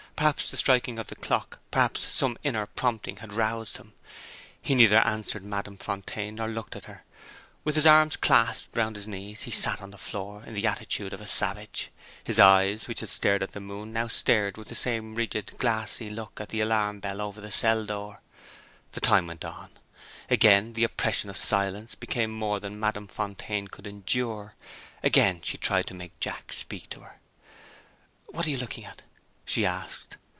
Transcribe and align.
Perhaps 0.17 0.51
the 0.51 0.57
striking 0.57 0.99
of 0.99 1.07
the 1.07 1.15
clock 1.15 1.61
perhaps 1.71 2.01
some 2.11 2.37
inner 2.43 2.67
prompting 2.67 3.17
had 3.17 3.33
roused 3.33 3.77
him. 3.77 3.93
He 4.61 4.75
neither 4.75 4.99
answered 4.99 5.43
Madame 5.43 5.77
Fontaine, 5.77 6.35
nor 6.35 6.47
looked 6.47 6.75
at 6.75 6.85
her. 6.85 7.03
With 7.63 7.73
his 7.73 7.87
arms 7.87 8.17
clasped 8.17 8.77
round 8.77 8.97
his 8.97 9.07
knees, 9.07 9.41
he 9.43 9.51
sat 9.51 9.81
on 9.81 9.89
the 9.89 9.97
floor 9.97 10.43
in 10.45 10.53
the 10.53 10.67
attitude 10.67 11.11
of 11.13 11.21
a 11.21 11.25
savage. 11.25 11.89
His 12.23 12.37
eyes, 12.39 12.87
which 12.87 12.99
had 12.99 13.09
stared 13.09 13.41
at 13.41 13.53
the 13.53 13.59
moon, 13.59 13.91
now 13.93 14.07
stared 14.07 14.57
with 14.57 14.67
the 14.67 14.75
same 14.75 15.15
rigid, 15.15 15.57
glassy 15.57 16.11
look 16.11 16.39
at 16.39 16.49
the 16.49 16.59
alarm 16.61 16.99
bell 16.99 17.19
over 17.19 17.41
the 17.41 17.49
cell 17.49 17.83
door. 17.83 18.21
The 18.91 19.01
time 19.01 19.25
went 19.25 19.43
on. 19.43 19.71
Again 20.29 20.73
the 20.73 20.83
oppression 20.83 21.31
of 21.31 21.37
silence 21.37 21.95
became 21.95 22.29
more 22.29 22.59
than 22.59 22.79
Madame 22.79 23.07
Fontaine 23.07 23.69
could 23.69 23.87
endure. 23.87 24.53
Again 25.01 25.41
she 25.41 25.57
tried 25.57 25.87
to 25.87 25.95
make 25.95 26.19
Jack 26.19 26.53
speak 26.53 26.91
to 26.91 26.99
her. 26.99 27.19
"What 28.27 28.45
are 28.45 28.51
you 28.51 28.57
looking 28.59 28.85
at?" 28.85 29.01
she 29.43 29.65
asked. 29.65 30.15